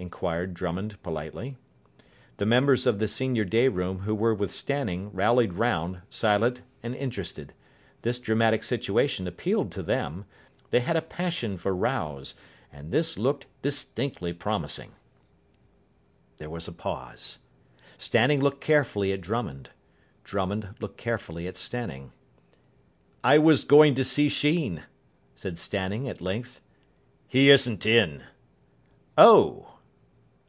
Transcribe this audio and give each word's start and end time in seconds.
inquired 0.00 0.54
Drummond 0.54 0.96
politely. 1.02 1.56
The 2.36 2.46
members 2.46 2.86
of 2.86 3.00
the 3.00 3.08
senior 3.08 3.44
day 3.44 3.66
room 3.66 3.98
who 4.02 4.14
were 4.14 4.32
with 4.32 4.52
Stanning 4.54 5.10
rallied 5.10 5.54
round, 5.54 6.02
silent 6.08 6.62
and 6.84 6.94
interested. 6.94 7.52
This 8.02 8.20
dramatic 8.20 8.62
situation 8.62 9.26
appealed 9.26 9.72
to 9.72 9.82
them. 9.82 10.24
They 10.70 10.78
had 10.78 10.94
a 10.94 11.02
passion 11.02 11.56
for 11.58 11.74
rows, 11.74 12.36
and 12.72 12.92
this 12.92 13.18
looked 13.18 13.46
distinctly 13.60 14.32
promising. 14.32 14.92
There 16.36 16.48
was 16.48 16.68
a 16.68 16.72
pause. 16.72 17.38
Stanning 17.98 18.40
looked 18.40 18.60
carefully 18.60 19.12
at 19.12 19.20
Drummond. 19.20 19.70
Drummond 20.22 20.76
looked 20.78 20.96
carefully 20.96 21.48
at 21.48 21.56
Stanning. 21.56 22.12
"I 23.24 23.38
was 23.38 23.64
going 23.64 23.96
to 23.96 24.04
see 24.04 24.28
Sheen," 24.28 24.84
said 25.34 25.58
Stanning 25.58 26.08
at 26.08 26.20
length. 26.20 26.60
"He 27.26 27.50
isn't 27.50 27.84
in." 27.84 28.22
"Oh!" 29.18 29.64